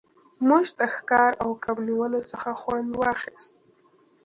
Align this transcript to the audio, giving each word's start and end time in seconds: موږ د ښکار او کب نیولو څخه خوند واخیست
موږ 0.47 0.65
د 0.79 0.81
ښکار 0.95 1.31
او 1.43 1.49
کب 1.63 1.77
نیولو 1.87 2.19
څخه 2.31 2.49
خوند 2.61 2.89
واخیست 3.01 3.53